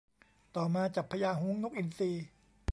[0.55, 2.25] ต่อมาจับพญาฮุ้ง นกอินทรีย์